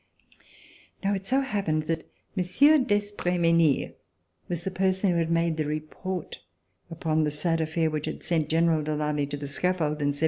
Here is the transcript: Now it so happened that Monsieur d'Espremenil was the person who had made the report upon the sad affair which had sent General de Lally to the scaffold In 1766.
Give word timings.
Now 1.03 1.13
it 1.13 1.27
so 1.27 1.41
happened 1.41 1.83
that 1.83 2.09
Monsieur 2.35 2.79
d'Espremenil 2.79 3.93
was 4.49 4.63
the 4.63 4.71
person 4.71 5.11
who 5.11 5.17
had 5.17 5.29
made 5.29 5.57
the 5.57 5.65
report 5.67 6.39
upon 6.89 7.23
the 7.23 7.29
sad 7.29 7.61
affair 7.61 7.91
which 7.91 8.07
had 8.07 8.23
sent 8.23 8.49
General 8.49 8.81
de 8.81 8.95
Lally 8.95 9.27
to 9.27 9.37
the 9.37 9.47
scaffold 9.47 10.01
In 10.01 10.09
1766. 10.09 10.19